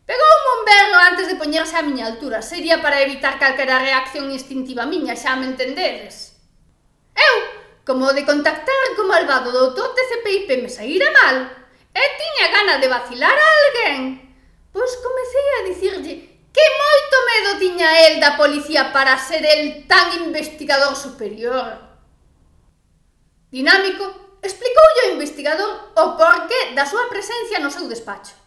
Pegou 0.05 0.31
un 0.35 0.43
bomberro 0.49 0.97
antes 0.99 1.27
de 1.31 1.39
poñerse 1.39 1.79
á 1.79 1.81
miña 1.81 2.11
altura. 2.11 2.43
Sería 2.43 2.83
para 2.83 2.99
evitar 2.99 3.39
calquera 3.39 3.79
reacción 3.79 4.27
instintiva 4.31 4.83
miña, 4.85 5.15
xa 5.15 5.39
me 5.39 5.47
entendedes. 5.47 6.35
Eu, 7.15 7.35
como 7.87 8.11
de 8.11 8.27
contactar 8.27 8.83
co 8.99 9.07
malvado 9.07 9.51
doutor 9.51 9.95
de 9.95 10.03
CPIP 10.11 10.49
me 10.59 10.67
saíra 10.67 11.07
mal, 11.23 11.37
e 11.95 12.03
tiña 12.19 12.47
gana 12.51 12.75
de 12.83 12.91
vacilar 12.91 13.37
a 13.37 13.49
alguén, 13.63 14.01
pois 14.75 14.91
comecei 14.99 15.47
a 15.55 15.65
dicirlle 15.71 16.32
Que 16.53 16.61
moito 16.61 17.15
medo 17.33 17.51
tiña 17.57 17.89
el 18.05 18.21
da 18.21 18.37
policía 18.37 18.93
para 18.93 19.17
ser 19.17 19.41
el 19.41 19.87
tan 19.89 20.13
investigador 20.21 20.95
superior. 20.95 21.81
Dinámico 23.49 24.37
explicoulle 24.41 25.01
ao 25.03 25.13
investigador 25.17 25.71
o 25.97 26.03
porqué 26.13 26.77
da 26.77 26.85
súa 26.85 27.09
presencia 27.09 27.57
no 27.57 27.73
seu 27.73 27.89
despacho. 27.89 28.37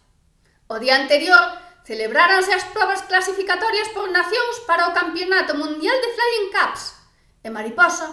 O 0.70 0.78
día 0.78 0.94
anterior 0.94 1.42
celebráranse 1.82 2.54
as 2.54 2.66
probas 2.70 3.02
clasificatorias 3.10 3.90
por 3.90 4.06
nacións 4.10 4.62
para 4.70 4.86
o 4.86 4.94
Campeonato 4.94 5.58
Mundial 5.58 5.98
de 5.98 6.10
Flying 6.14 6.50
Cups 6.54 6.82
e 7.42 7.48
Mariposa 7.50 8.06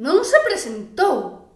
non 0.00 0.24
se 0.24 0.40
presentou. 0.40 1.48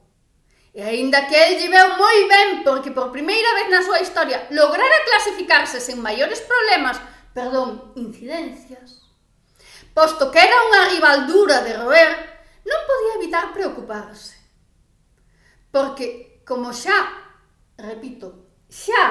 E 0.73 0.81
aínda 0.81 1.29
que 1.29 1.37
el 1.37 1.61
lle 1.61 1.69
veu 1.69 1.89
moi 2.01 2.19
ben 2.29 2.49
porque 2.65 2.93
por 2.93 3.13
primeira 3.13 3.53
vez 3.57 3.67
na 3.73 3.85
súa 3.85 4.01
historia 4.01 4.49
lograra 4.53 5.05
clasificarse 5.09 5.81
sen 5.81 6.01
maiores 6.01 6.41
problemas 6.45 6.97
perdón, 7.35 7.93
incidencias, 7.97 9.03
posto 9.95 10.31
que 10.31 10.41
era 10.41 10.57
unha 10.69 10.89
ribaldura 10.93 11.65
de 11.65 11.73
roer, 11.77 12.13
non 12.65 12.81
podía 12.87 13.19
evitar 13.21 13.53
preocuparse. 13.53 14.37
Porque, 15.73 16.41
como 16.45 16.73
xa, 16.73 16.97
repito, 17.77 18.61
xa, 18.69 19.05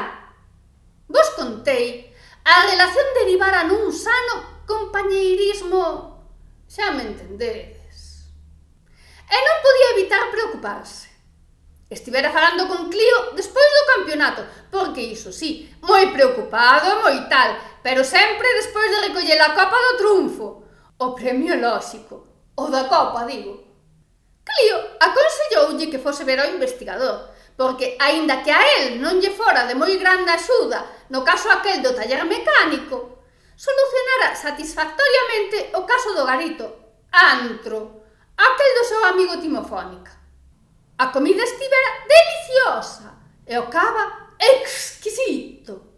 vos 1.10 1.30
contei, 1.38 2.14
a 2.46 2.66
relación 2.66 3.08
derivara 3.18 3.66
nun 3.66 3.94
sano 3.94 4.66
compañeirismo, 4.66 6.18
xa 6.66 6.94
me 6.96 7.10
entendedes. 7.10 8.30
E 9.32 9.38
non 9.38 9.58
podía 9.64 9.90
evitar 9.96 10.24
preocuparse. 10.34 11.12
Estivera 11.92 12.32
falando 12.32 12.72
con 12.72 12.88
Clio 12.88 13.36
despois 13.36 13.68
do 13.68 13.90
campeonato, 13.94 14.42
porque 14.72 15.04
iso 15.04 15.36
sí, 15.36 15.68
moi 15.84 16.08
preocupado, 16.16 17.04
moi 17.04 17.28
tal, 17.28 17.60
pero 17.84 18.04
sempre 18.04 18.48
despois 18.56 18.90
de 18.90 19.02
recoller 19.08 19.42
a 19.42 19.54
Copa 19.54 19.78
do 19.78 19.98
Triunfo. 19.98 20.64
O 21.00 21.16
premio 21.16 21.60
lóxico, 21.60 22.28
o 22.56 22.68
da 22.68 22.86
Copa, 22.86 23.26
digo. 23.26 23.58
Clio 24.46 24.78
aconselloulle 25.00 25.90
que 25.90 26.00
fose 26.00 26.24
ver 26.24 26.40
ao 26.40 26.50
investigador, 26.50 27.30
porque, 27.58 27.98
aínda 28.00 28.42
que 28.44 28.52
a 28.52 28.62
él 28.78 29.02
non 29.02 29.18
lle 29.22 29.34
fora 29.34 29.66
de 29.66 29.74
moi 29.74 29.98
grande 29.98 30.30
axuda 30.30 30.82
no 31.10 31.26
caso 31.26 31.50
aquel 31.50 31.82
do 31.82 31.94
taller 31.94 32.26
mecánico, 32.26 33.26
solucionara 33.58 34.34
satisfactoriamente 34.36 35.70
o 35.74 35.86
caso 35.86 36.14
do 36.16 36.26
garito, 36.26 36.66
antro, 37.14 38.02
aquel 38.38 38.72
do 38.78 38.86
seu 38.86 39.06
amigo 39.06 39.38
Timofónica. 39.42 40.12
A 40.98 41.08
comida 41.08 41.44
estivera 41.44 42.06
deliciosa 42.08 43.18
e 43.46 43.58
o 43.58 43.68
cava 43.68 44.34
exquisito. 44.40 45.91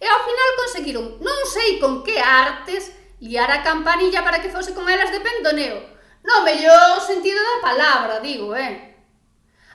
E 0.00 0.06
ao 0.06 0.24
final 0.26 0.50
conseguiron, 0.58 1.04
non 1.22 1.38
sei 1.46 1.78
con 1.78 2.02
que 2.02 2.18
artes, 2.18 2.90
liar 3.20 3.50
a 3.50 3.62
campanilla 3.62 4.24
para 4.26 4.42
que 4.42 4.50
fose 4.50 4.74
con 4.74 4.88
elas 4.90 5.10
de 5.14 5.20
pendoneo. 5.22 5.78
No 6.24 6.42
mellor 6.42 7.00
sentido 7.04 7.38
da 7.38 7.62
palabra, 7.62 8.20
digo, 8.20 8.54
eh? 8.56 8.94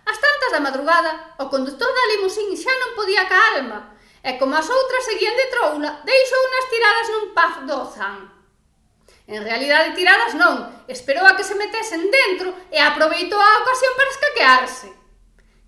As 0.06 0.18
tantas 0.18 0.52
da 0.52 0.66
madrugada, 0.66 1.38
o 1.38 1.46
conductor 1.50 1.88
da 1.94 2.10
limusín 2.18 2.50
xa 2.58 2.74
non 2.82 2.98
podía 2.98 3.30
ca 3.30 3.40
alma, 3.56 3.94
e 4.26 4.36
como 4.42 4.58
as 4.58 4.68
outras 4.68 5.06
seguían 5.06 5.38
de 5.38 5.48
troula, 5.54 6.02
deixou 6.04 6.42
unas 6.44 6.66
tiradas 6.68 7.08
nun 7.14 7.26
paz 7.38 7.54
do 7.70 7.80
zan. 7.94 8.18
En 9.30 9.46
realidade 9.46 9.94
tiradas 9.94 10.34
non, 10.34 10.86
esperou 10.90 11.22
a 11.30 11.38
que 11.38 11.46
se 11.46 11.54
metesen 11.54 12.10
dentro 12.10 12.50
e 12.74 12.82
aproveitou 12.82 13.38
a 13.38 13.62
ocasión 13.62 13.94
para 13.94 14.10
escaquearse. 14.10 14.99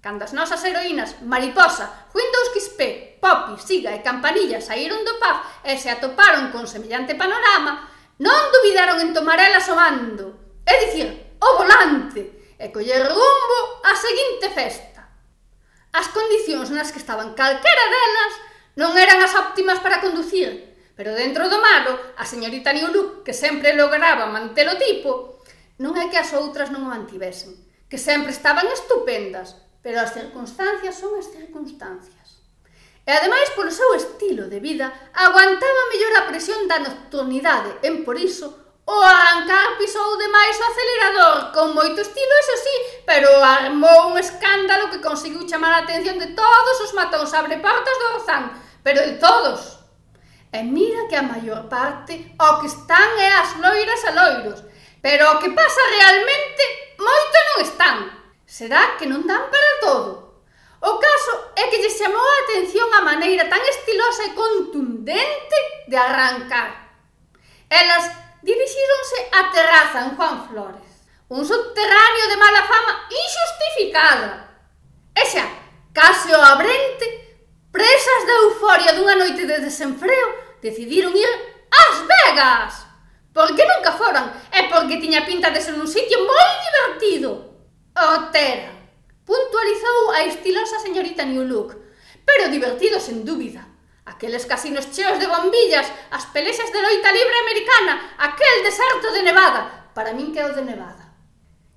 Cando 0.01 0.25
as 0.25 0.33
nosas 0.33 0.65
heroínas 0.65 1.21
Mariposa, 1.21 2.09
Windows 2.09 2.49
XP, 2.57 3.21
Poppy, 3.21 3.61
Siga 3.61 3.93
e 3.93 4.01
Campanilla 4.01 4.57
saíron 4.57 5.05
do 5.05 5.21
pub 5.21 5.37
e 5.61 5.77
se 5.77 5.93
atoparon 5.93 6.49
con 6.49 6.65
semellante 6.65 7.13
panorama, 7.13 7.85
non 8.17 8.49
duvidaron 8.49 8.97
en 8.97 9.13
tomar 9.13 9.37
elas 9.37 9.69
o 9.69 9.77
mando, 9.77 10.57
é 10.65 10.73
dicir, 10.89 11.37
o 11.37 11.49
volante, 11.53 12.57
e 12.57 12.65
coller 12.73 13.05
rumbo 13.05 13.57
á 13.85 13.93
seguinte 13.93 14.49
festa. 14.49 15.05
As 15.93 16.09
condicións 16.09 16.73
nas 16.73 16.89
que 16.89 16.97
estaban 16.97 17.37
calquera 17.37 17.85
delas 17.93 18.33
non 18.81 18.97
eran 18.97 19.21
as 19.21 19.37
óptimas 19.37 19.77
para 19.85 20.01
conducir, 20.01 20.73
pero 20.97 21.13
dentro 21.13 21.45
do 21.45 21.61
malo, 21.61 21.93
a 22.17 22.25
señorita 22.25 22.73
Niulu, 22.73 23.21
que 23.21 23.37
sempre 23.37 23.77
lograba 23.77 24.25
manter 24.25 24.65
o 24.65 24.81
tipo, 24.81 25.41
non 25.77 25.93
é 25.93 26.09
que 26.09 26.17
as 26.17 26.33
outras 26.33 26.73
non 26.73 26.85
o 26.85 26.89
mantivesen, 26.89 27.53
que 27.85 28.01
sempre 28.01 28.33
estaban 28.33 28.65
estupendas, 28.69 29.61
Pero 29.81 29.99
as 29.99 30.13
circunstancias 30.13 30.95
son 30.95 31.17
as 31.17 31.27
circunstancias. 31.29 32.41
E 33.01 33.11
ademais 33.11 33.49
polo 33.57 33.73
seu 33.73 33.91
estilo 33.97 34.45
de 34.45 34.61
vida 34.61 34.93
aguantaba 35.13 35.89
mellor 35.89 36.13
a 36.21 36.27
presión 36.29 36.69
da 36.69 36.77
nocturnidade 36.77 37.81
en 37.81 38.05
por 38.05 38.13
iso 38.13 38.61
o 38.85 39.01
arrancar 39.01 39.77
pisou 39.77 40.17
demais 40.17 40.57
o 40.59 40.63
acelerador 40.63 41.51
con 41.53 41.73
moito 41.73 42.01
estilo, 42.01 42.33
eso 42.39 42.55
sí, 42.65 42.75
pero 43.05 43.29
armou 43.41 44.11
un 44.11 44.17
escándalo 44.17 44.89
que 44.89 44.99
conseguiu 44.99 45.45
chamar 45.47 45.73
a 45.73 45.83
atención 45.85 46.19
de 46.19 46.33
todos 46.33 46.77
os 46.81 46.93
matóns 46.93 47.33
abre 47.33 47.57
portas 47.57 47.97
do 47.97 48.05
Orzán, 48.15 48.43
pero 48.83 49.01
de 49.01 49.15
todos. 49.17 49.79
E 50.51 50.61
mira 50.63 51.07
que 51.07 51.15
a 51.15 51.23
maior 51.23 51.69
parte 51.69 52.35
o 52.37 52.59
que 52.59 52.67
están 52.67 53.09
é 53.17 53.31
as 53.39 53.55
loiras 53.63 54.01
a 54.05 54.11
loiros, 54.11 54.59
pero 55.01 55.23
o 55.31 55.39
que 55.39 55.49
pasa 55.55 55.81
realmente 55.95 56.63
moito 56.99 57.37
non 57.47 57.57
están. 57.63 58.20
Será 58.51 58.99
que 58.99 59.07
non 59.07 59.23
dan 59.23 59.47
para 59.47 59.79
todo. 59.79 60.43
O 60.83 60.99
caso 60.99 61.55
é 61.55 61.71
que 61.71 61.79
lle 61.79 61.87
chamou 61.87 62.19
a 62.19 62.41
atención 62.43 62.83
a 62.91 62.99
maneira 62.99 63.47
tan 63.47 63.63
estilosa 63.63 64.27
e 64.27 64.35
contundente 64.35 65.57
de 65.87 65.95
arrancar. 65.95 66.99
Elas 67.71 68.11
dirixíronse 68.43 69.31
á 69.31 69.55
terraza 69.55 70.03
en 70.03 70.19
Juan 70.19 70.51
Flores, 70.51 70.83
un 71.31 71.47
subterráneo 71.47 72.25
de 72.27 72.41
mala 72.43 72.67
fama 72.67 72.93
injustificada. 73.07 74.31
E 75.15 75.23
xa, 75.31 75.47
case 75.95 76.35
o 76.35 76.43
abrente, 76.43 77.07
presas 77.71 78.21
da 78.27 78.35
euforia 78.51 78.91
dunha 78.99 79.15
noite 79.15 79.47
de 79.47 79.63
desenfreo, 79.63 80.59
decidiron 80.59 81.15
ir 81.15 81.31
ás 81.71 82.03
Vegas. 82.03 82.73
Porque 83.31 83.63
nunca 83.63 83.95
foran, 83.95 84.27
é 84.51 84.67
porque 84.67 84.99
tiña 84.99 85.23
pinta 85.23 85.55
de 85.55 85.63
ser 85.63 85.79
un 85.79 85.87
sitio 85.87 86.19
moi 86.27 86.51
divertido. 86.67 87.50
Otera 87.95 88.71
puntualizou 89.25 90.11
a 90.15 90.23
estilosa 90.23 90.79
señorita 90.79 91.25
New 91.25 91.43
Look, 91.43 91.75
pero 92.23 92.47
divertido 92.47 92.99
sen 92.99 93.25
dúbida. 93.27 93.67
Aqueles 94.05 94.45
casinos 94.47 94.91
cheos 94.95 95.19
de 95.19 95.27
bombillas, 95.27 95.91
as 96.09 96.25
pelexas 96.31 96.71
de 96.71 96.81
loita 96.81 97.11
libre 97.11 97.37
americana, 97.43 98.15
aquel 98.17 98.63
deserto 98.63 99.11
de 99.11 99.23
Nevada, 99.23 99.91
para 99.93 100.15
min 100.15 100.31
que 100.31 100.39
é 100.39 100.47
o 100.47 100.55
de 100.55 100.63
Nevada. 100.63 101.11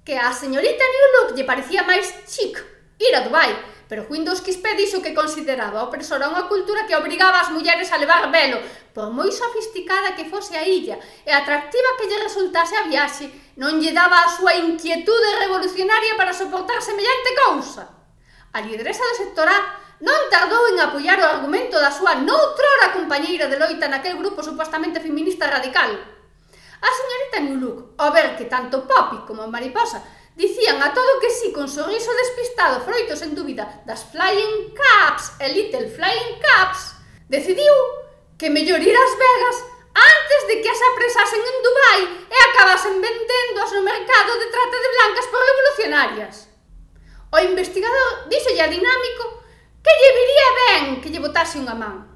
Que 0.06 0.14
a 0.14 0.30
señorita 0.30 0.85
New 0.87 1.06
Look 1.14 1.28
lle 1.35 1.44
parecía 1.44 1.83
máis 1.83 2.06
chic 2.30 2.62
ir 2.99 3.12
a 3.14 3.26
Dubai, 3.26 3.50
pero 3.94 4.10
Windows 4.10 4.42
XP 4.42 4.74
dixo 4.74 4.98
que 4.98 5.14
consideraba 5.14 5.86
opresora 5.86 6.26
unha 6.26 6.50
cultura 6.50 6.82
que 6.82 6.98
obrigaba 6.98 7.38
as 7.38 7.54
mulleres 7.54 7.94
a 7.94 8.00
levar 8.02 8.26
velo, 8.26 8.58
por 8.90 9.14
moi 9.14 9.30
sofisticada 9.30 10.18
que 10.18 10.26
fose 10.26 10.58
a 10.58 10.66
illa 10.66 10.98
e 11.22 11.30
atractiva 11.30 11.94
que 11.94 12.10
lle 12.10 12.26
resultase 12.26 12.74
a 12.74 12.90
viaxe, 12.90 13.30
non 13.54 13.78
lle 13.78 13.94
daba 13.94 14.26
a 14.26 14.34
súa 14.34 14.58
inquietude 14.58 15.46
revolucionaria 15.46 16.18
para 16.18 16.34
soportar 16.34 16.82
semellante 16.82 17.38
cousa. 17.46 17.86
A 18.50 18.58
lideresa 18.66 19.06
do 19.06 19.14
sector 19.14 19.46
A 19.46 19.58
non 20.02 20.26
tardou 20.26 20.74
en 20.74 20.82
apoiar 20.82 21.22
o 21.22 21.30
argumento 21.30 21.78
da 21.78 21.94
súa 21.94 22.18
noutrora 22.18 22.90
compañeira 22.98 23.46
de 23.46 23.62
loita 23.62 23.86
naquel 23.86 24.18
grupo 24.18 24.42
supostamente 24.42 24.98
feminista 24.98 25.46
radical. 25.46 25.94
A 26.82 26.90
señorita 26.90 27.46
New 27.46 27.62
Look, 27.62 27.78
ao 28.02 28.10
ver 28.10 28.34
que 28.34 28.50
tanto 28.50 28.90
Poppy 28.90 29.22
como 29.22 29.46
Mariposa 29.46 30.02
Dicían 30.34 30.82
a 30.82 30.92
todo 30.92 31.20
que 31.20 31.30
sí 31.30 31.52
con 31.52 31.68
sorriso 31.68 32.10
despistado 32.12 32.82
froitos 32.82 33.22
en 33.22 33.38
dúbida 33.38 33.82
das 33.86 34.02
Flying 34.10 34.74
Caps 34.74 35.38
e 35.38 35.46
Little 35.46 35.86
Flying 35.94 36.42
Caps, 36.42 36.98
decidiu 37.30 37.70
que 38.34 38.50
mellor 38.50 38.82
ir 38.82 38.98
ás 38.98 39.14
Vegas 39.14 39.58
antes 39.94 40.40
de 40.50 40.54
que 40.58 40.70
as 40.74 40.82
apresasen 40.90 41.38
en 41.38 41.56
Dubai 41.62 42.00
e 42.26 42.36
acabasen 42.50 42.98
vendéndoas 42.98 43.70
no 43.78 43.86
mercado 43.86 44.34
de 44.42 44.50
trata 44.50 44.74
de 44.82 44.90
blancas 44.90 45.26
por 45.30 45.38
revolucionarias. 45.38 46.34
O 47.30 47.38
investigador 47.38 48.26
díxolle 48.26 48.66
a 48.66 48.72
Dinámico 48.74 49.24
que 49.86 49.94
lle 49.94 50.10
viría 50.18 50.50
ben 50.58 50.84
que 50.98 51.14
lle 51.14 51.22
botase 51.22 51.62
unha 51.62 51.78
man, 51.78 52.10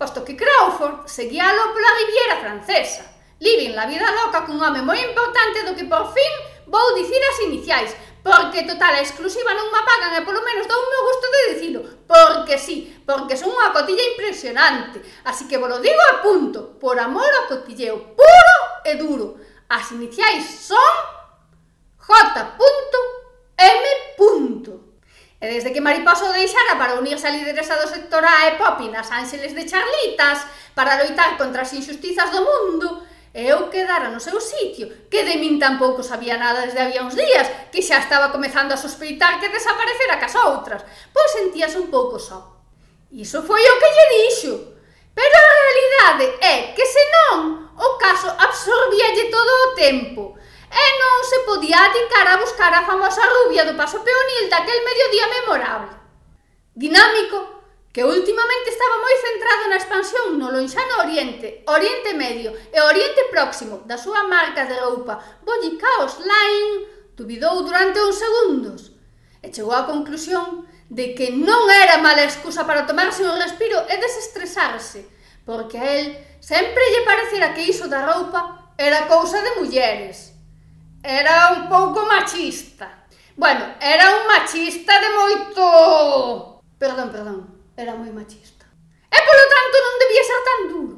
posto 0.00 0.24
que 0.24 0.40
Crawford 0.40 1.04
seguíalo 1.04 1.76
pola 1.76 1.96
Riviera 2.00 2.40
francesa, 2.40 3.04
living 3.44 3.76
la 3.76 3.84
vida 3.84 4.08
loca 4.08 4.48
cun 4.48 4.56
home 4.56 4.80
moi 4.80 4.96
importante 5.04 5.68
do 5.68 5.76
que 5.76 5.84
por 5.84 6.08
fin 6.16 6.32
vou 6.66 6.94
dicir 6.94 7.20
as 7.22 7.38
iniciais, 7.46 7.90
porque 8.22 8.62
total 8.62 8.94
a 8.94 9.02
exclusiva 9.02 9.54
non 9.54 9.70
me 9.70 9.82
pagan 9.82 10.14
e 10.18 10.26
polo 10.26 10.42
menos 10.44 10.66
dou 10.66 10.78
o 10.78 10.90
meu 10.90 11.02
gusto 11.08 11.26
de 11.26 11.42
dicilo, 11.54 11.80
porque 12.06 12.54
sí, 12.58 13.02
porque 13.06 13.34
son 13.34 13.50
unha 13.50 13.74
cotilla 13.74 14.04
impresionante, 14.14 15.02
así 15.26 15.50
que 15.50 15.58
vos 15.58 15.82
digo 15.82 16.02
a 16.10 16.22
punto, 16.22 16.78
por 16.78 16.94
amor 16.98 17.26
ao 17.26 17.48
cotilleo 17.50 18.14
puro 18.14 18.58
e 18.86 18.94
duro. 18.94 19.40
As 19.72 19.88
iniciais 19.90 20.44
son 20.68 20.92
J.M. 21.96 22.52
E 25.42 25.48
desde 25.50 25.74
que 25.74 25.82
Mariposo 25.82 26.30
deixara 26.30 26.78
para 26.78 26.94
unirse 26.94 27.26
a 27.26 27.34
lideresa 27.34 27.74
do 27.74 27.90
sector 27.90 28.22
A 28.22 28.46
e 28.46 28.54
Popi 28.62 28.86
nas 28.94 29.10
Ángeles 29.10 29.50
de 29.50 29.66
Charlitas 29.66 30.46
para 30.70 30.94
loitar 31.02 31.34
contra 31.34 31.66
as 31.66 31.72
injustizas 31.74 32.30
do 32.30 32.46
mundo, 32.46 33.02
eu 33.32 33.72
quedara 33.72 34.12
no 34.12 34.20
seu 34.20 34.36
sitio, 34.40 35.08
que 35.08 35.24
de 35.24 35.40
min 35.40 35.56
tampouco 35.56 36.04
sabía 36.04 36.36
nada 36.36 36.68
desde 36.68 36.84
había 36.84 37.00
uns 37.00 37.16
días, 37.16 37.48
que 37.72 37.80
xa 37.80 37.98
estaba 38.04 38.28
comezando 38.28 38.76
a 38.76 38.80
sospeitar 38.80 39.40
que 39.40 39.48
desaparecera 39.48 40.20
cas 40.20 40.36
outras, 40.36 40.84
pois 41.12 41.32
sentíase 41.32 41.80
un 41.80 41.88
pouco 41.88 42.20
só. 42.20 42.60
Iso 43.12 43.40
foi 43.44 43.60
o 43.60 43.78
que 43.80 43.92
lle 43.92 44.06
dixo. 44.16 44.54
Pero 45.12 45.36
a 45.36 45.56
realidade 45.60 46.26
é 46.40 46.56
que 46.72 46.84
senón 46.88 47.68
o 47.76 47.88
caso 48.00 48.32
absorbíalle 48.32 49.28
todo 49.28 49.52
o 49.68 49.72
tempo 49.76 50.36
e 50.72 50.84
non 50.96 51.16
se 51.28 51.44
podía 51.44 51.76
adicar 51.84 52.24
a 52.32 52.40
buscar 52.40 52.72
a 52.72 52.88
famosa 52.88 53.20
rubia 53.20 53.68
do 53.68 53.76
paso 53.76 54.00
peonil 54.00 54.48
daquel 54.48 54.80
mediodía 54.80 55.26
memorable. 55.28 55.92
Dinámico, 56.72 57.51
que 57.92 58.02
últimamente 58.02 58.72
estaba 58.72 58.96
moi 59.04 59.16
centrado 59.20 59.64
na 59.68 59.76
expansión 59.76 60.26
no 60.40 60.48
lonxano 60.48 61.04
Oriente, 61.04 61.60
Oriente 61.68 62.16
Medio 62.16 62.56
e 62.72 62.78
Oriente 62.80 63.28
Próximo 63.28 63.84
da 63.84 64.00
súa 64.00 64.24
marca 64.24 64.64
de 64.64 64.80
roupa 64.80 65.20
Bolly 65.44 65.76
Chaos 65.76 66.16
Line, 66.24 66.88
dubidou 67.12 67.60
durante 67.60 68.00
uns 68.00 68.16
segundos 68.16 68.96
e 69.44 69.52
chegou 69.52 69.76
á 69.76 69.84
conclusión 69.84 70.64
de 70.88 71.12
que 71.12 71.28
non 71.36 71.68
era 71.68 72.00
mala 72.00 72.24
excusa 72.24 72.64
para 72.64 72.88
tomarse 72.88 73.20
un 73.28 73.36
respiro 73.36 73.76
e 73.92 73.94
desestresarse, 74.00 75.04
porque 75.44 75.76
a 75.76 75.84
él 75.84 76.16
sempre 76.40 76.80
lle 76.96 77.04
parecera 77.04 77.52
que 77.52 77.68
iso 77.68 77.92
da 77.92 78.08
roupa 78.08 78.72
era 78.80 79.04
cousa 79.04 79.40
de 79.44 79.60
mulleres. 79.60 80.32
Era 81.02 81.52
un 81.52 81.68
pouco 81.68 82.06
machista. 82.06 83.04
Bueno, 83.36 83.74
era 83.80 84.16
un 84.16 84.26
machista 84.28 84.92
de 85.00 85.10
moito... 85.18 86.62
Perdón, 86.78 87.10
perdón 87.10 87.51
era 87.76 87.94
moi 87.94 88.10
machista. 88.10 88.66
E 89.12 89.18
polo 89.20 89.44
tanto 89.48 89.76
non 89.80 90.00
debía 90.00 90.24
ser 90.24 90.40
tan 90.44 90.60
duro. 90.72 90.96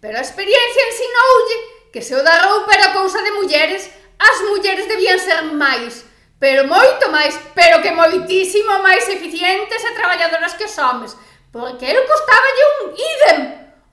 Pero 0.00 0.18
a 0.18 0.26
experiencia 0.26 0.86
ensinoulle 0.86 1.56
que 1.92 2.02
se 2.02 2.14
o 2.14 2.22
da 2.22 2.44
roupa 2.44 2.74
era 2.74 2.92
cousa 2.92 3.22
de 3.22 3.32
mulleres, 3.32 3.88
as 4.18 4.38
mulleres 4.44 4.86
debían 4.86 5.18
ser 5.18 5.42
máis, 5.56 6.04
pero 6.38 6.68
moito 6.68 7.08
máis, 7.10 7.34
pero 7.54 7.80
que 7.80 7.90
moitísimo 7.90 8.78
máis 8.84 9.08
eficientes 9.08 9.80
e 9.82 9.96
traballadoras 9.96 10.54
que 10.54 10.68
os 10.68 10.76
homes, 10.76 11.16
porque 11.50 11.88
el 11.88 12.04
costaballe 12.04 12.64
un 12.84 12.92
idem, 12.92 13.40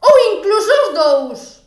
ou 0.04 0.14
incluso 0.36 0.72
os 0.72 0.94
dous. 0.94 1.63